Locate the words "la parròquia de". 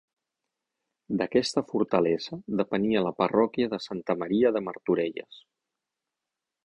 3.09-3.81